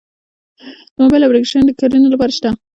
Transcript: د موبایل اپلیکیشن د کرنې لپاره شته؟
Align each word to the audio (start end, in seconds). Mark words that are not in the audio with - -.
د 0.95 0.97
موبایل 1.03 1.23
اپلیکیشن 1.25 1.61
د 1.65 1.71
کرنې 1.79 2.09
لپاره 2.13 2.35
شته؟ 2.37 2.49